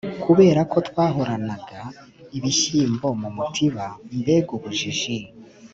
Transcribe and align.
kubera 0.23 0.61
ko 0.71 0.77
twahoranaga 0.87 1.79
ibishyimbo 2.37 3.07
mu 3.21 3.29
mutiba. 3.35 3.85
mbega 4.17 4.49
ubujiji! 4.57 5.17